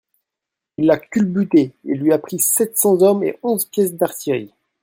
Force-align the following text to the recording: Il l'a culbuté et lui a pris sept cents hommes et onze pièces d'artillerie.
Il 0.79 0.87
l'a 0.87 0.97
culbuté 0.97 1.75
et 1.85 1.93
lui 1.93 2.11
a 2.11 2.17
pris 2.17 2.39
sept 2.39 2.75
cents 2.75 3.03
hommes 3.03 3.23
et 3.23 3.37
onze 3.43 3.65
pièces 3.65 3.93
d'artillerie. 3.93 4.51